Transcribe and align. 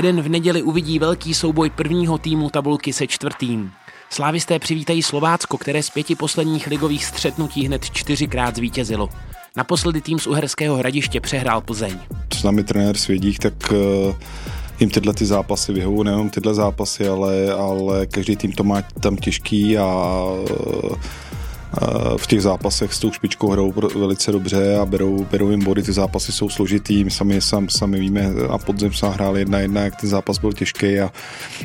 Eden 0.00 0.22
v 0.22 0.28
neděli 0.28 0.62
uvidí 0.62 0.98
velký 0.98 1.34
souboj 1.34 1.70
prvního 1.70 2.18
týmu 2.18 2.50
tabulky 2.50 2.92
se 2.92 3.06
čtvrtým. 3.06 3.70
Slávisté 4.10 4.58
přivítají 4.58 5.02
Slovácko, 5.02 5.58
které 5.58 5.82
z 5.82 5.90
pěti 5.90 6.14
posledních 6.14 6.66
ligových 6.66 7.04
střetnutí 7.04 7.66
hned 7.66 7.84
čtyřikrát 7.84 8.56
zvítězilo. 8.56 9.08
Naposledy 9.56 10.00
tým 10.00 10.18
z 10.18 10.26
Uherského 10.26 10.76
hradiště 10.76 11.20
přehrál 11.20 11.60
Plzeň. 11.60 11.98
S 12.34 12.42
námi 12.42 12.64
trenér 12.64 12.96
Svědík, 12.96 13.38
tak 13.38 13.72
uh 13.72 14.14
jim 14.80 14.90
tyhle 14.90 15.14
ty 15.14 15.26
zápasy 15.26 15.72
vyhovují, 15.72 16.04
nejenom 16.04 16.30
tyhle 16.30 16.54
zápasy, 16.54 17.08
ale, 17.08 17.52
ale 17.52 18.06
každý 18.06 18.36
tým 18.36 18.52
to 18.52 18.64
má 18.64 18.82
tam 18.82 19.16
těžký 19.16 19.78
a 19.78 20.24
v 22.16 22.26
těch 22.26 22.42
zápasech 22.42 22.94
s 22.94 22.98
tou 22.98 23.12
špičkou 23.12 23.48
hrajou 23.48 23.74
velice 23.94 24.32
dobře 24.32 24.76
a 24.76 24.86
berou, 24.86 25.26
berou 25.30 25.50
jim 25.50 25.64
body, 25.64 25.82
ty 25.82 25.92
zápasy 25.92 26.32
jsou 26.32 26.48
složitý, 26.48 27.04
my 27.04 27.10
sami, 27.10 27.40
sam, 27.40 27.68
sami 27.68 28.00
víme 28.00 28.30
a 28.50 28.58
podzem 28.58 28.92
jsme 28.92 29.08
hráli 29.08 29.40
jedna 29.40 29.58
jedna, 29.58 29.80
jak 29.80 30.00
ten 30.00 30.10
zápas 30.10 30.38
byl 30.38 30.52
těžký 30.52 31.00
a, 31.00 31.12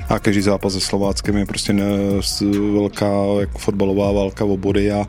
a 0.10 0.20
každý 0.20 0.42
zápas 0.42 0.74
se 0.74 0.80
Slováckem 0.80 1.38
je 1.38 1.46
prostě 1.46 1.74
ne, 1.74 1.86
velká 2.74 3.12
jako 3.40 3.58
fotbalová 3.58 4.12
válka 4.12 4.46
o 4.46 4.58
body 4.58 4.92
a 4.92 5.08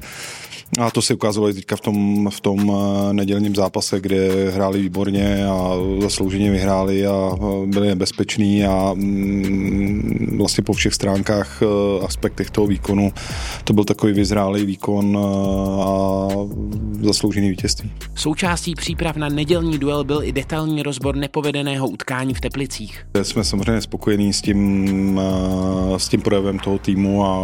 a 0.79 0.91
to 0.91 1.03
se 1.03 1.15
ukázalo 1.15 1.49
i 1.49 1.55
teďka 1.55 1.77
v 1.77 1.81
tom, 1.81 2.31
v 2.31 2.41
tom 2.41 2.73
eh, 2.73 3.13
nedělním 3.13 3.55
zápase, 3.55 4.01
kde 4.01 4.51
hráli 4.51 4.83
výborně 4.83 5.47
a 5.47 5.71
zaslouženě 6.01 6.51
vyhráli 6.51 7.07
a 7.07 7.37
byli 7.67 7.89
nebezpeční 7.89 8.65
a 8.65 8.93
mm, 8.95 10.37
vlastně 10.39 10.65
po 10.65 10.73
všech 10.73 10.95
stránkách, 10.95 11.63
eh, 11.63 12.05
aspektech 12.05 12.51
toho 12.51 12.67
výkonu 12.67 13.13
to 13.65 13.73
byl 13.73 13.85
takový 13.85 14.13
vyzrálý 14.13 14.67
výkon 14.67 15.19
eh, 15.19 15.83
a 15.83 16.29
zasloužený 17.01 17.51
vítězství. 17.51 17.91
Součástí 18.15 18.75
příprav 18.75 19.17
na 19.17 19.29
nedělní 19.29 19.79
duel 19.79 20.05
byl 20.05 20.23
i 20.23 20.33
detailní 20.33 20.83
rozbor 20.83 21.17
nepovedeného 21.17 21.89
utkání 21.89 22.35
v 22.35 22.41
Teplicích. 22.41 23.07
Jsme 23.23 23.45
samozřejmě 23.45 23.81
spokojení 23.81 24.33
s 24.33 24.43
tím, 24.43 25.21
s 25.97 26.09
tím 26.09 26.21
projevem 26.23 26.59
toho 26.59 26.79
týmu 26.79 27.25
a 27.25 27.39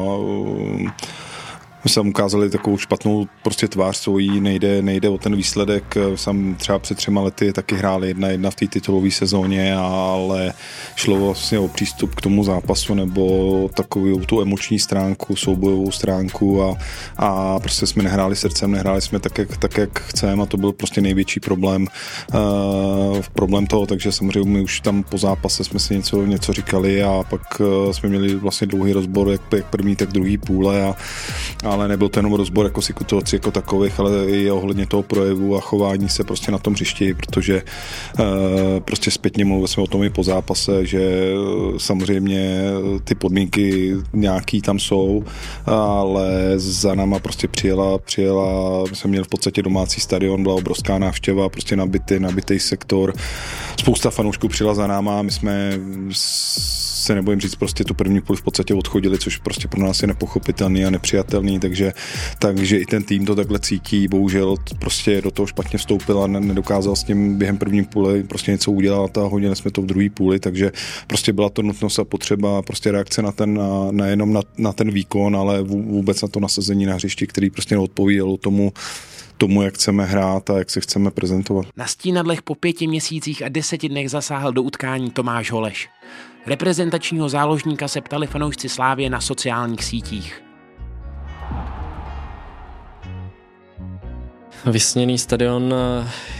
my 1.85 1.91
jsme 1.91 2.03
ukázali 2.03 2.51
takovou 2.51 2.79
špatnou 2.79 3.27
prostě 3.43 3.69
tvář 3.69 3.97
svojí, 3.97 4.41
nejde, 4.41 4.83
nejde 4.83 5.09
o 5.09 5.19
ten 5.19 5.37
výsledek. 5.37 5.95
Sam 6.15 6.55
třeba 6.55 6.79
před 6.79 6.97
třema 6.97 7.21
lety 7.21 7.53
taky 7.53 7.75
hráli 7.75 8.09
jedna 8.09 8.29
jedna 8.29 8.51
v 8.51 8.55
té 8.55 8.67
titulové 8.67 9.11
sezóně, 9.11 9.77
ale 9.77 10.53
šlo 10.97 11.27
vlastně 11.27 11.59
o 11.59 11.69
přístup 11.69 12.15
k 12.15 12.21
tomu 12.21 12.45
zápasu 12.45 12.95
nebo 12.95 13.71
takovou 13.75 14.21
tu 14.21 14.43
emoční 14.43 14.79
stránku, 14.79 15.37
soubojovou 15.37 15.91
stránku 15.91 16.63
a, 16.63 16.77
a 17.17 17.61
prostě 17.61 17.87
jsme 17.87 18.03
nehráli 18.03 18.37
srdcem, 18.37 18.71
nehráli 18.71 19.01
jsme 19.01 19.19
tak, 19.19 19.39
jak, 19.39 19.57
tak, 19.57 19.79
jak 19.79 20.01
chceme 20.01 20.43
a 20.43 20.47
to 20.47 20.57
byl 20.57 20.73
prostě 20.73 21.01
největší 21.01 21.41
problém 21.41 21.87
uh, 22.35 23.21
problém 23.33 23.67
toho, 23.67 23.87
takže 23.87 24.13
samozřejmě 24.13 24.51
my 24.51 24.61
už 24.61 24.81
tam 24.81 25.03
po 25.03 25.19
zápase 25.19 25.65
jsme 25.65 25.81
si 25.81 25.97
něco, 25.97 26.27
něco 26.27 26.53
říkali 26.53 27.03
a 27.03 27.23
pak 27.31 27.61
uh, 27.61 27.93
jsme 27.93 28.09
měli 28.09 28.35
vlastně 28.35 28.67
dlouhý 28.67 28.93
rozbor, 28.93 29.29
jak, 29.29 29.41
jak 29.57 29.67
první, 29.67 29.97
tak 29.97 30.13
druhý 30.13 30.39
půle 30.39 30.83
a, 30.83 30.97
a 31.65 31.72
ale 31.73 31.89
nebyl 31.89 32.09
to 32.09 32.19
jenom 32.19 32.33
rozbor 32.33 32.67
jako 32.67 32.83
situací 32.83 33.37
jako 33.37 33.51
takových, 33.51 34.01
ale 34.01 34.27
i 34.27 34.51
ohledně 34.51 34.87
toho 34.87 35.03
projevu 35.03 35.57
a 35.57 35.61
chování 35.61 36.09
se 36.09 36.25
prostě 36.25 36.53
na 36.53 36.59
tom 36.59 36.75
hřišti, 36.75 37.15
protože 37.15 37.63
uh, 37.63 38.25
prostě 38.81 39.11
zpětně 39.11 39.45
mluvili 39.45 39.69
jsme 39.69 39.83
o 39.83 39.87
tom 39.87 40.03
i 40.03 40.11
po 40.11 40.23
zápase, 40.23 40.87
že 40.87 41.33
uh, 41.35 41.79
samozřejmě 41.79 42.63
ty 43.05 43.15
podmínky 43.15 43.97
nějaký 44.13 44.61
tam 44.61 44.79
jsou, 44.79 45.25
ale 45.67 46.53
za 46.57 46.95
náma 46.95 47.19
prostě 47.19 47.49
přijela, 47.49 47.99
přijela, 47.99 48.85
jsme 48.93 49.11
měli 49.11 49.25
v 49.25 49.29
podstatě 49.29 49.63
domácí 49.63 50.01
stadion, 50.01 50.43
byla 50.43 50.55
obrovská 50.55 50.99
návštěva, 50.99 51.49
prostě 51.49 51.77
nabitý, 51.77 52.21
nabitý 52.21 52.61
sektor, 52.61 53.15
spousta 53.81 54.11
fanoušků 54.11 54.49
přijela 54.49 54.75
za 54.75 54.87
náma, 54.87 55.23
my 55.23 55.31
jsme 55.31 55.79
se 57.03 57.15
nebojím 57.15 57.41
říct, 57.41 57.55
prostě 57.55 57.85
tu 57.85 57.95
první 57.95 58.21
půl 58.21 58.37
v 58.37 58.43
podstatě 58.43 58.75
odchodili, 58.75 59.19
což 59.19 59.37
prostě 59.37 59.69
pro 59.69 59.83
nás 59.83 60.03
je 60.03 60.09
nepochopitelný 60.09 60.85
a 60.85 60.91
nepřijatelný, 60.91 61.61
takže, 61.61 61.93
takže 62.39 62.79
i 62.79 62.87
ten 62.87 63.03
tým 63.03 63.27
to 63.27 63.35
takhle 63.35 63.59
cítí, 63.59 64.09
bohužel 64.09 64.57
prostě 64.79 65.23
do 65.23 65.31
toho 65.31 65.47
špatně 65.47 65.79
vstoupil 65.79 66.23
a 66.23 66.27
nedokázal 66.27 66.97
s 66.97 67.05
tím 67.05 67.39
během 67.39 67.59
první 67.59 67.85
půle 67.85 68.23
prostě 68.23 68.51
něco 68.51 68.73
udělat 68.73 69.19
a 69.19 69.21
hodili 69.21 69.57
jsme 69.57 69.71
to 69.71 69.83
v 69.83 69.87
druhé 69.87 70.11
půli, 70.11 70.41
takže 70.41 70.73
prostě 71.07 71.33
byla 71.33 71.51
to 71.51 71.63
nutnost 71.63 71.99
a 71.99 72.05
potřeba 72.05 72.63
prostě 72.63 72.93
reakce 72.93 73.23
na 73.23 73.33
ten, 73.33 73.61
nejenom 73.91 74.33
na, 74.33 74.41
na 74.59 74.73
ten 74.73 74.91
výkon, 74.91 75.37
ale 75.37 75.63
vůbec 75.63 76.23
na 76.23 76.29
to 76.29 76.41
nasazení 76.41 76.87
na 76.87 76.95
hřišti, 76.95 77.27
který 77.27 77.51
prostě 77.51 77.75
neodpovídalo 77.75 78.37
tomu, 78.37 78.73
tomu, 79.39 79.63
jak 79.63 79.75
chceme 79.75 80.05
hrát 80.05 80.51
a 80.51 80.59
jak 80.59 80.71
se 80.71 80.81
chceme 80.81 81.11
prezentovat. 81.11 81.67
Na 81.77 81.87
stínadlech 81.87 82.43
po 82.43 82.55
pěti 82.55 82.87
měsících 82.87 83.43
a 83.43 83.49
deseti 83.49 83.89
dnech 83.89 84.11
zasáhl 84.11 84.53
do 84.53 84.63
utkání 84.63 85.11
Tomáš 85.11 85.51
Holeš. 85.51 85.89
Reprezentačního 86.47 87.29
záložníka 87.29 87.89
se 87.89 88.01
ptali 88.01 88.27
fanoušci 88.27 88.69
Slávě 88.69 89.11
na 89.11 89.21
sociálních 89.21 89.85
sítích. 89.85 90.43
Vysněný 94.67 95.19
stadion 95.19 95.75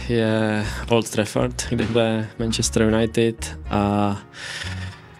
je 0.09 0.65
Old 0.89 1.09
Trafford, 1.09 1.65
kde 1.69 1.85
bude 1.85 2.29
Manchester 2.39 2.81
United 2.81 3.59
a 3.69 4.17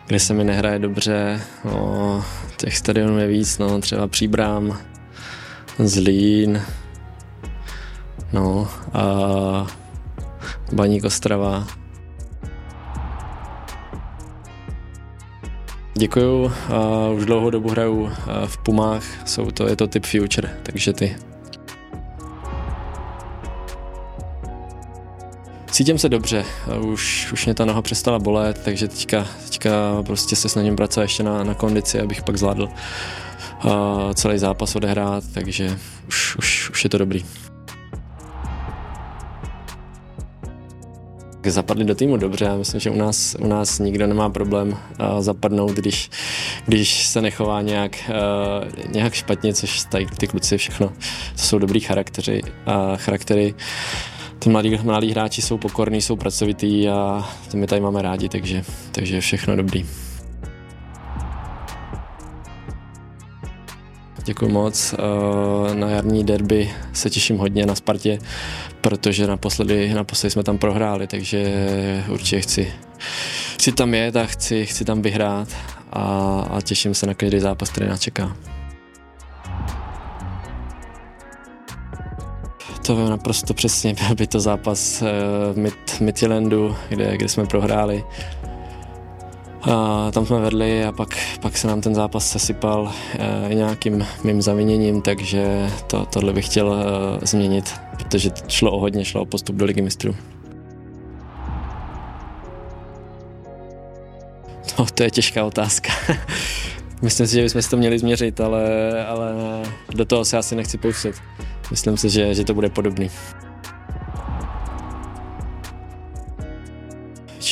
kde 0.07 0.19
se 0.19 0.33
mi 0.33 0.43
nehraje 0.43 0.79
dobře. 0.79 1.41
No, 1.65 2.25
těch 2.57 2.77
stadionů 2.77 3.19
je 3.19 3.27
víc, 3.27 3.57
no, 3.57 3.81
třeba 3.81 4.07
Příbram, 4.07 4.79
Zlín, 5.79 6.61
no 8.33 8.69
a 8.93 9.03
Baník 10.73 11.03
Ostrava. 11.03 11.67
Děkuju, 15.95 16.43
uh, 16.43 16.51
už 17.17 17.25
dlouhou 17.25 17.49
dobu 17.49 17.69
hraju 17.69 18.01
uh, 18.01 18.11
v 18.45 18.57
Pumách, 18.57 19.03
jsou 19.25 19.51
to, 19.51 19.67
je 19.67 19.75
to 19.75 19.87
typ 19.87 20.05
Future, 20.05 20.49
takže 20.63 20.93
ty. 20.93 21.15
Cítím 25.71 25.97
se 25.97 26.09
dobře, 26.09 26.45
už, 26.79 27.31
už 27.31 27.45
mě 27.45 27.53
ta 27.53 27.65
noha 27.65 27.81
přestala 27.81 28.19
bolet, 28.19 28.61
takže 28.65 28.87
teďka, 28.87 29.27
teďka 29.43 30.03
prostě 30.05 30.35
se 30.35 30.49
snažím 30.49 30.75
pracovat 30.75 31.03
ještě 31.03 31.23
na, 31.23 31.43
na 31.43 31.53
kondici, 31.53 31.99
abych 31.99 32.23
pak 32.23 32.37
zvládl 32.37 32.69
uh, 33.65 33.71
celý 34.13 34.37
zápas 34.37 34.75
odehrát, 34.75 35.23
takže 35.33 35.77
už, 36.07 36.35
už, 36.35 36.69
už 36.69 36.83
je 36.83 36.89
to 36.89 36.97
dobrý. 36.97 37.25
Zapadli 41.51 41.85
do 41.85 41.95
týmu 41.95 42.17
dobře. 42.17 42.45
Já 42.45 42.55
myslím, 42.55 42.79
že 42.79 42.89
u 42.89 42.97
nás, 42.97 43.35
u 43.39 43.47
nás 43.47 43.79
nikdo 43.79 44.07
nemá 44.07 44.29
problém 44.29 44.67
uh, 44.67 45.21
zapadnout, 45.21 45.71
když, 45.71 46.09
když 46.65 47.05
se 47.07 47.21
nechová 47.21 47.61
nějak, 47.61 47.91
uh, 48.09 48.91
nějak 48.91 49.13
špatně, 49.13 49.53
což 49.53 49.83
tady 49.83 50.05
ty 50.17 50.27
kluci 50.27 50.57
všechno, 50.57 50.87
to 51.35 51.41
jsou 51.41 51.59
dobrý 51.59 51.79
charaktery, 51.79 52.41
uh, 52.43 52.97
charaktery. 52.97 53.53
Ty 54.39 54.49
mladí, 54.49 54.79
mladí 54.83 55.11
hráči 55.11 55.41
jsou 55.41 55.57
pokorní, 55.57 56.01
jsou 56.01 56.15
pracovitý 56.15 56.89
a 56.89 57.29
ty 57.51 57.57
my 57.57 57.67
tady 57.67 57.81
máme 57.81 58.01
rádi, 58.01 58.29
takže, 58.29 58.63
takže 58.91 59.21
všechno 59.21 59.55
dobrý. 59.55 59.85
Děkuji 64.25 64.49
moc. 64.49 64.93
Eh, 64.93 65.75
na 65.75 65.89
jarní 65.89 66.23
derby 66.23 66.71
se 66.93 67.09
těším 67.09 67.37
hodně 67.37 67.65
na 67.65 67.75
Spartě, 67.75 68.19
protože 68.83 69.27
naposledy, 69.27 69.93
naposledy 69.93 70.31
jsme 70.31 70.43
tam 70.43 70.57
prohráli, 70.57 71.07
takže 71.07 71.53
určitě 72.09 72.41
chci, 72.41 72.73
chci 73.53 73.71
tam 73.71 73.93
jet 73.93 74.15
a 74.15 74.25
chci, 74.25 74.65
chci 74.65 74.85
tam 74.85 75.01
vyhrát 75.01 75.47
a, 75.93 76.03
a 76.51 76.61
těším 76.61 76.95
se 76.95 77.05
na 77.05 77.13
každý 77.13 77.39
zápas, 77.39 77.69
který 77.69 77.87
nás 77.87 77.99
čeká. 77.99 78.35
To 82.85 82.95
vím 82.95 83.09
naprosto 83.09 83.53
přesně, 83.53 83.93
byl 84.07 84.15
by 84.15 84.27
to 84.27 84.39
zápas 84.39 85.01
v 85.53 85.57
Mid, 85.57 85.99
Midtjyllandu, 85.99 86.75
kde, 86.89 87.17
kde 87.17 87.29
jsme 87.29 87.45
prohráli. 87.45 88.03
A 89.71 90.11
tam 90.11 90.25
jsme 90.25 90.39
vedli 90.39 90.85
a 90.85 90.91
pak, 90.91 91.17
pak 91.41 91.57
se 91.57 91.67
nám 91.67 91.81
ten 91.81 91.95
zápas 91.95 92.31
sesypal 92.31 92.91
e, 93.49 93.55
nějakým 93.55 94.05
mým 94.23 94.41
zaviněním, 94.41 95.01
takže 95.01 95.69
to, 95.87 96.05
tohle 96.05 96.33
bych 96.33 96.45
chtěl 96.45 96.73
e, 96.73 97.25
změnit, 97.27 97.73
protože 97.97 98.31
šlo 98.47 98.71
o 98.71 98.79
hodně, 98.79 99.05
šlo 99.05 99.21
o 99.21 99.25
postup 99.25 99.55
do 99.55 99.65
ligy 99.65 99.81
mistrů. 99.81 100.15
No, 104.79 104.85
to 104.93 105.03
je 105.03 105.11
těžká 105.11 105.45
otázka. 105.45 105.93
Myslím 107.01 107.27
si, 107.27 107.33
že 107.33 107.43
bychom 107.43 107.61
si 107.61 107.69
to 107.69 107.77
měli 107.77 107.99
změřit, 107.99 108.41
ale, 108.41 108.65
ale 109.05 109.33
do 109.95 110.05
toho 110.05 110.25
se 110.25 110.37
asi 110.37 110.55
nechci 110.55 110.77
pouštět. 110.77 111.15
Myslím 111.71 111.97
si, 111.97 112.09
že, 112.09 112.33
že 112.33 112.43
to 112.43 112.53
bude 112.53 112.69
podobný. 112.69 113.09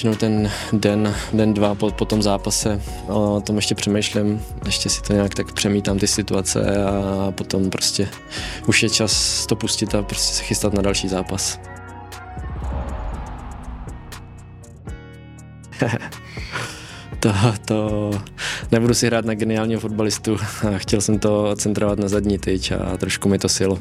Většinou 0.03 0.15
ten 0.15 0.51
den, 0.73 1.15
den 1.33 1.53
dva 1.53 1.75
po, 1.75 1.91
po 1.91 2.05
tom 2.05 2.21
zápase 2.21 2.81
o 3.07 3.41
tom 3.41 3.55
ještě 3.55 3.75
přemýšlím, 3.75 4.41
ještě 4.65 4.89
si 4.89 5.01
to 5.01 5.13
nějak 5.13 5.35
tak 5.35 5.51
přemítám 5.53 5.99
ty 5.99 6.07
situace 6.07 6.83
a 6.85 7.31
potom 7.31 7.69
prostě 7.69 8.09
už 8.67 8.83
je 8.83 8.89
čas 8.89 9.45
to 9.45 9.55
pustit 9.55 9.95
a 9.95 10.03
prostě 10.03 10.33
se 10.33 10.43
chystat 10.43 10.73
na 10.73 10.81
další 10.81 11.07
zápas. 11.07 11.59
to, 17.19 17.33
to 17.65 18.11
nebudu 18.71 18.93
si 18.93 19.05
hrát 19.05 19.25
na 19.25 19.33
geniálního 19.33 19.79
fotbalistu. 19.79 20.37
Chtěl 20.77 21.01
jsem 21.01 21.19
to 21.19 21.55
centrovat 21.55 21.99
na 21.99 22.07
zadní 22.07 22.37
tyč 22.37 22.71
a 22.71 22.97
trošku 22.97 23.29
mi 23.29 23.39
to 23.39 23.49
silo. 23.49 23.79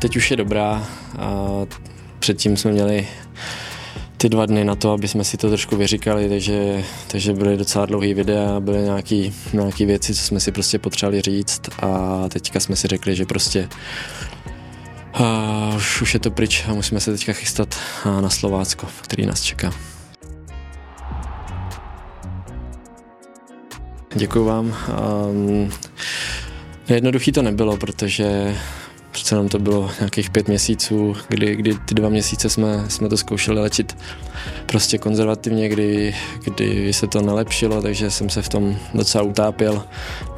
Teď 0.00 0.16
už 0.16 0.30
je 0.30 0.36
dobrá 0.36 0.88
a 1.18 1.36
předtím 2.18 2.56
jsme 2.56 2.70
měli 2.72 3.08
ty 4.16 4.28
dva 4.28 4.46
dny 4.46 4.64
na 4.64 4.74
to, 4.74 4.92
aby 4.92 5.08
jsme 5.08 5.24
si 5.24 5.36
to 5.36 5.48
trošku 5.48 5.76
vyříkali, 5.76 6.28
takže, 6.28 6.84
takže 7.06 7.32
byly 7.32 7.56
docela 7.56 7.86
dlouhý 7.86 8.14
videa, 8.14 8.60
byly 8.60 8.78
nějaký, 8.82 9.34
nějaký 9.52 9.86
věci, 9.86 10.14
co 10.14 10.22
jsme 10.22 10.40
si 10.40 10.52
prostě 10.52 10.78
potřebovali 10.78 11.20
říct 11.20 11.60
a 11.82 12.24
teďka 12.28 12.60
jsme 12.60 12.76
si 12.76 12.88
řekli, 12.88 13.16
že 13.16 13.26
prostě 13.26 13.68
uh, 15.20 15.76
už, 15.76 16.02
už 16.02 16.14
je 16.14 16.20
to 16.20 16.30
pryč 16.30 16.64
a 16.68 16.74
musíme 16.74 17.00
se 17.00 17.12
teďka 17.12 17.32
chystat 17.32 17.78
na 18.20 18.30
Slovácko, 18.30 18.86
který 19.00 19.26
nás 19.26 19.42
čeká. 19.42 19.72
Děkuji 24.14 24.44
vám. 24.44 24.76
Um, 25.30 25.70
jednoduchý 26.88 27.32
to 27.32 27.42
nebylo, 27.42 27.76
protože 27.76 28.56
Přece 29.20 29.34
nám 29.34 29.48
to 29.48 29.58
bylo 29.58 29.90
nějakých 30.00 30.30
pět 30.30 30.48
měsíců, 30.48 31.16
kdy, 31.28 31.56
kdy 31.56 31.74
ty 31.74 31.94
dva 31.94 32.08
měsíce 32.08 32.50
jsme, 32.50 32.84
jsme 32.88 33.08
to 33.08 33.16
zkoušeli 33.16 33.60
léčit 33.60 33.96
prostě 34.66 34.98
konzervativně, 34.98 35.68
kdy, 35.68 36.14
kdy 36.44 36.92
se 36.92 37.06
to 37.06 37.20
nelepšilo, 37.22 37.82
takže 37.82 38.10
jsem 38.10 38.30
se 38.30 38.42
v 38.42 38.48
tom 38.48 38.76
docela 38.94 39.24
utápěl. 39.24 39.84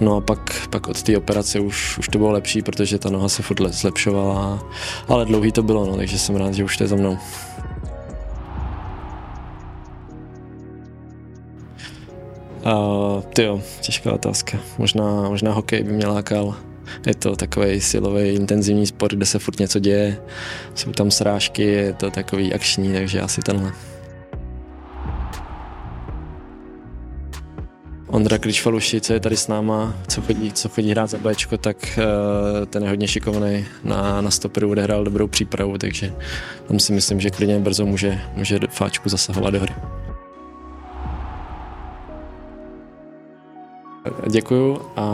No 0.00 0.16
a 0.16 0.20
pak, 0.20 0.68
pak 0.70 0.88
od 0.88 1.02
té 1.02 1.16
operace 1.16 1.60
už, 1.60 1.98
už 1.98 2.08
to 2.08 2.18
bylo 2.18 2.30
lepší, 2.30 2.62
protože 2.62 2.98
ta 2.98 3.10
noha 3.10 3.28
se 3.28 3.42
furt 3.42 3.72
zlepšovala, 3.72 4.62
ale 5.08 5.24
dlouhý 5.24 5.52
to 5.52 5.62
bylo, 5.62 5.86
no, 5.86 5.96
takže 5.96 6.18
jsem 6.18 6.36
rád, 6.36 6.54
že 6.54 6.64
už 6.64 6.76
to 6.76 6.84
je 6.84 6.88
za 6.88 6.96
mnou. 6.96 7.18
Uh, 12.66 13.22
ty 13.22 13.42
jo, 13.42 13.60
těžká 13.80 14.12
otázka. 14.12 14.58
Možná, 14.78 15.28
možná 15.28 15.52
hokej 15.52 15.82
by 15.82 15.92
mě 15.92 16.06
lákal. 16.06 16.54
Je 17.06 17.14
to 17.14 17.36
takový 17.36 17.80
silový, 17.80 18.28
intenzivní 18.28 18.86
sport, 18.86 19.14
kde 19.14 19.26
se 19.26 19.38
furt 19.38 19.58
něco 19.58 19.78
děje, 19.78 20.16
jsou 20.74 20.92
tam 20.92 21.10
srážky, 21.10 21.62
je 21.62 21.92
to 21.92 22.10
takový 22.10 22.54
akční, 22.54 22.92
takže 22.92 23.20
asi 23.20 23.40
tenhle. 23.40 23.72
Ondra 28.12 28.38
Kličfaluši, 28.38 29.00
co 29.00 29.12
je 29.12 29.20
tady 29.20 29.36
s 29.36 29.48
náma, 29.48 29.94
co 30.08 30.22
chodí, 30.22 30.52
co 30.52 30.68
chodí 30.68 30.90
hrát 30.90 31.10
za 31.10 31.18
Bčko, 31.18 31.58
tak 31.58 31.98
uh, 31.98 32.66
ten 32.66 32.82
je 32.82 32.88
hodně 32.88 33.08
šikovný. 33.08 33.64
Na, 33.84 34.20
na 34.20 34.30
stoperu 34.30 34.70
odehrál 34.70 35.04
dobrou 35.04 35.26
přípravu, 35.26 35.78
takže 35.78 36.12
tam 36.68 36.78
si 36.78 36.92
myslím, 36.92 37.20
že 37.20 37.30
klidně 37.30 37.58
brzo 37.58 37.86
může, 37.86 38.20
může 38.36 38.58
Fáčku 38.70 39.08
zasahovat 39.08 39.50
do 39.50 39.60
hry. 39.60 39.74
Děkuju 44.32 44.80
a 44.96 45.06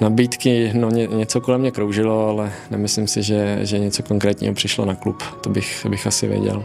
nabídky, 0.00 0.70
no 0.74 0.90
ně, 0.90 1.06
něco 1.06 1.40
kolem 1.40 1.60
mě 1.60 1.70
kroužilo, 1.70 2.28
ale 2.28 2.52
nemyslím 2.70 3.08
si, 3.08 3.22
že, 3.22 3.58
že 3.62 3.78
něco 3.78 4.02
konkrétního 4.02 4.54
přišlo 4.54 4.84
na 4.84 4.94
klub, 4.94 5.22
to 5.40 5.50
bych, 5.50 5.86
bych 5.88 6.06
asi 6.06 6.26
věděl. 6.26 6.64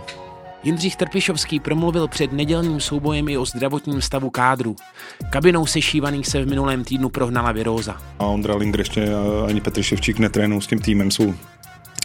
Jindřich 0.64 0.96
Trpišovský 0.96 1.60
promluvil 1.60 2.08
před 2.08 2.34
nedělním 2.34 2.80
soubojem 2.80 3.30
i 3.30 3.38
o 3.38 3.46
zdravotním 3.46 4.02
stavu 4.02 4.30
kádru. 4.30 4.76
Kabinou 5.30 5.66
sešívaných 5.66 6.28
se 6.28 6.46
v 6.46 6.48
minulém 6.48 6.84
týdnu 6.84 7.10
prohnala 7.10 7.52
viróza. 7.52 7.98
A 8.20 8.26
Ondra 8.26 8.56
Linger 8.56 8.80
ještě 8.80 9.08
ani 9.48 9.62
Petr 9.62 9.82
Ševčík 9.82 10.20
netrénují 10.20 10.62
s 10.62 10.68
tím 10.68 10.80
týmem, 10.80 11.12
jsou 11.12 11.34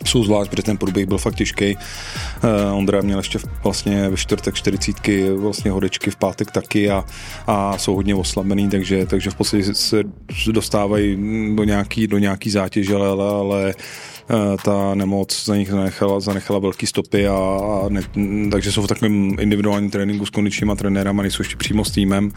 jsou 0.06 0.24
zvlášť, 0.24 0.50
protože 0.50 0.62
ten 0.62 0.76
průběh 0.76 1.06
byl 1.06 1.18
fakt 1.18 1.34
těžký. 1.34 1.76
Uh, 1.76 2.78
Ondra 2.78 3.00
měl 3.00 3.18
ještě 3.18 3.38
vlastně 3.62 4.08
ve 4.08 4.16
čtvrtek 4.16 4.54
čtyřicítky 4.54 5.30
vlastně 5.30 5.70
hodečky, 5.70 6.10
v 6.10 6.16
pátek 6.16 6.50
taky 6.50 6.90
a, 6.90 7.04
a 7.46 7.78
jsou 7.78 7.94
hodně 7.94 8.14
oslabený, 8.14 8.68
takže, 8.68 9.06
takže 9.06 9.30
v 9.30 9.34
podstatě 9.34 9.74
se 9.74 10.04
dostávají 10.52 11.16
do 11.56 11.64
nějaký, 11.64 12.06
do 12.06 12.18
nějaký 12.18 12.50
zátěže, 12.50 12.94
ale, 12.94 13.28
ale 13.28 13.74
Eh, 13.74 14.15
ta 14.64 14.94
nemoc 14.94 15.44
za 15.44 15.56
nich 15.56 15.70
zanechala, 15.70 16.20
zanechala 16.20 16.58
velký 16.58 16.86
stopy 16.86 17.28
a, 17.28 17.34
a 17.34 17.88
ne, 17.88 18.00
takže 18.50 18.72
jsou 18.72 18.82
v 18.82 18.86
takovém 18.86 19.36
individuálním 19.40 19.90
tréninku 19.90 20.26
s 20.26 20.30
kondičníma 20.30 20.74
trenérama, 20.74 21.22
nejsou 21.22 21.40
ještě 21.40 21.56
přímo 21.56 21.84
s 21.84 21.90
týmem. 21.90 22.32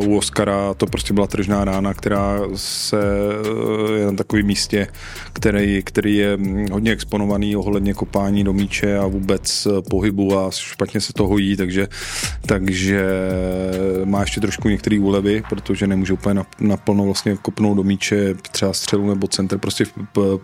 Uh, 0.00 0.08
u 0.08 0.18
Oscara 0.18 0.74
to 0.74 0.86
prostě 0.86 1.14
byla 1.14 1.26
tržná 1.26 1.64
rána, 1.64 1.94
která 1.94 2.40
se 2.54 2.96
uh, 2.96 3.96
je 3.96 4.06
na 4.06 4.12
takovém 4.12 4.46
místě, 4.46 4.86
který, 5.32 5.82
který 5.82 6.16
je 6.16 6.38
hodně 6.72 6.92
exponovaný 6.92 7.56
ohledně 7.56 7.94
kopání 7.94 8.44
do 8.44 8.52
míče 8.52 8.98
a 8.98 9.06
vůbec 9.06 9.68
pohybu 9.90 10.38
a 10.38 10.50
špatně 10.50 11.00
se 11.00 11.12
to 11.12 11.26
hojí, 11.26 11.56
takže, 11.56 11.88
takže 12.46 13.06
má 14.04 14.20
ještě 14.20 14.40
trošku 14.40 14.68
některé 14.68 14.98
úlevy, 14.98 15.42
protože 15.48 15.86
nemůže 15.86 16.12
úplně 16.12 16.40
naplno 16.60 17.04
vlastně 17.04 17.36
kopnout 17.42 17.76
do 17.76 17.82
míče 17.82 18.34
třeba 18.52 18.72
střelu 18.72 19.08
nebo 19.08 19.28
center, 19.28 19.58
prostě 19.58 19.84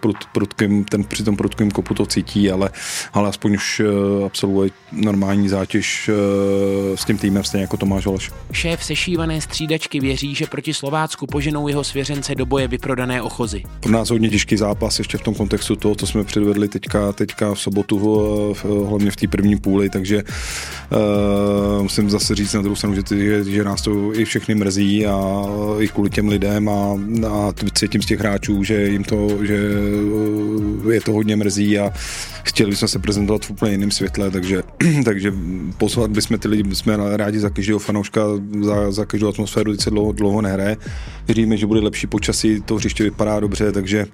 prut, 0.01 0.17
prut 0.33 0.55
prudkým, 0.59 0.85
ten 0.85 1.05
při 1.05 1.25
tom 1.25 1.37
prudkým 1.37 1.71
kopu 1.71 1.95
to 1.95 2.07
cítí, 2.07 2.51
ale, 2.51 2.71
ale 3.13 3.29
aspoň 3.29 3.55
už 3.55 3.81
uh, 3.81 4.27
absolvuje 4.27 4.71
normální 4.93 5.49
zátěž 5.49 6.11
uh, 6.11 6.97
s 6.97 7.05
tím 7.05 7.19
týmem, 7.19 7.45
stejně 7.45 7.63
jako 7.63 7.77
Tomáš 7.77 8.07
Holeš. 8.07 8.31
Šéf 8.53 8.85
sešívané 8.85 9.41
střídačky 9.41 10.01
věří, 10.01 10.35
že 10.35 10.47
proti 10.47 10.75
Slovácku 10.75 11.27
poženou 11.27 11.69
jeho 11.69 11.85
svěřence 11.85 12.35
do 12.35 12.47
boje 12.47 12.69
vyprodané 12.69 13.23
ochozy. 13.23 13.63
Pro 13.81 13.93
nás 13.93 14.11
hodně 14.11 14.31
těžký 14.31 14.57
zápas 14.57 14.99
ještě 14.99 15.19
v 15.19 15.23
tom 15.23 15.35
kontextu 15.35 15.77
toho, 15.77 15.95
co 15.95 16.07
jsme 16.07 16.25
předvedli 16.25 16.69
teďka, 16.69 17.13
teďka 17.13 17.55
v 17.55 17.61
sobotu, 17.61 17.97
uh, 17.97 18.89
hlavně 18.89 19.11
v 19.11 19.17
té 19.17 19.27
první 19.27 19.57
půli, 19.57 19.91
takže 19.91 20.23
uh, 20.23 21.83
musím 21.83 22.11
zase 22.11 22.35
říct 22.35 22.55
na 22.55 22.63
druhou 22.63 22.77
stranu, 22.77 22.95
že, 22.95 23.03
že, 23.17 23.45
že 23.45 23.65
nás 23.65 23.83
to 23.83 24.15
i 24.15 24.25
všechny 24.25 24.55
mrzí 24.55 25.07
a 25.07 25.45
i 25.81 25.89
kvůli 25.89 26.11
těm 26.11 26.29
lidem 26.29 26.69
a, 26.69 26.99
a 27.29 27.53
cítím 27.75 28.03
z 28.03 28.07
těch 28.07 28.21
hráčů, 28.21 28.65
že 28.65 28.89
jim 28.89 29.05
to, 29.05 29.45
že 29.45 29.59
je 30.91 31.01
to 31.01 31.13
hodně 31.13 31.37
mrzí 31.37 31.79
a 31.79 31.93
chtěli 32.43 32.71
bychom 32.71 32.89
se 32.89 32.99
prezentovat 32.99 33.45
v 33.45 33.51
úplně 33.51 33.73
jiném 33.73 33.91
světle, 33.91 34.31
takže, 34.31 34.63
takže 35.05 35.33
poslat 35.79 36.11
bychom 36.11 36.39
ty 36.39 36.49
lidi, 36.49 36.75
jsme 36.75 36.97
rádi 37.17 37.39
za 37.41 37.51
každého 37.51 37.79
fanouška, 37.79 38.21
za, 38.61 38.93
za 38.93 39.05
každou 39.05 39.29
atmosféru, 39.29 39.73
teď 39.73 39.81
se 39.81 39.91
dlouho, 39.91 40.13
dlouho 40.13 40.43
nehraje. 40.43 40.77
Věříme, 41.27 41.57
že 41.57 41.67
bude 41.67 41.81
lepší 41.81 42.07
počasí, 42.07 42.61
to 42.61 42.77
hřiště 42.77 43.05
vypadá 43.05 43.41
dobře, 43.41 43.73
takže 43.73 44.07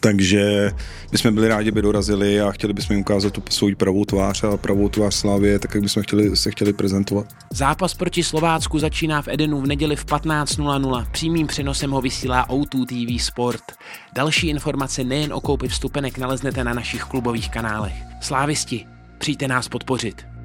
takže 0.00 0.70
bychom 1.12 1.34
byli 1.34 1.48
rádi, 1.48 1.70
by 1.70 1.82
dorazili 1.82 2.40
a 2.40 2.50
chtěli 2.50 2.72
bychom 2.72 2.94
jim 2.94 3.00
ukázat 3.00 3.32
tu 3.32 3.42
svou 3.50 3.74
pravou 3.74 4.04
tvář 4.04 4.44
a 4.44 4.56
pravou 4.56 4.88
tvář 4.88 5.14
Slávě, 5.14 5.58
tak 5.58 5.74
jak 5.74 5.82
bychom 5.82 6.02
chtěli, 6.02 6.36
se 6.36 6.50
chtěli 6.50 6.72
prezentovat. 6.72 7.26
Zápas 7.50 7.94
proti 7.94 8.22
Slovácku 8.22 8.78
začíná 8.78 9.22
v 9.22 9.28
Edenu 9.28 9.60
v 9.60 9.66
neděli 9.66 9.96
v 9.96 10.06
15.00. 10.06 11.06
Přímým 11.10 11.46
přenosem 11.46 11.90
ho 11.90 12.00
vysílá 12.00 12.48
O2 12.48 12.86
TV 12.86 13.24
Sport. 13.24 13.62
Další 14.14 14.48
informace 14.48 15.04
nejen 15.04 15.32
o 15.32 15.40
koupi 15.40 15.68
vstupenek 15.68 16.18
naleznete 16.18 16.64
na 16.64 16.74
našich 16.74 17.02
klubových 17.02 17.50
kanálech. 17.50 17.94
Slávisti, 18.20 18.86
přijďte 19.18 19.48
nás 19.48 19.68
podpořit. 19.68 20.35